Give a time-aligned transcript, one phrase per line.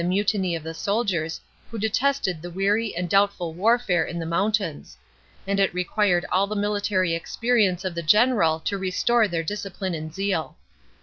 [0.09, 1.39] mutiny of the soldiers,
[1.69, 4.97] who detested the weary and doubtful war fare in the mountains;
[5.45, 10.11] and it required all the military experience of the general to restore their discipline and
[10.11, 10.57] zeal.